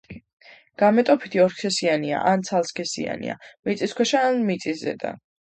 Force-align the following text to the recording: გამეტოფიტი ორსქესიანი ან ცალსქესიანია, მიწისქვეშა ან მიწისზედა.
გამეტოფიტი 0.81 1.41
ორსქესიანი 1.43 2.11
ან 2.31 2.45
ცალსქესიანია, 2.49 3.39
მიწისქვეშა 3.69 4.27
ან 4.31 4.45
მიწისზედა. 4.51 5.17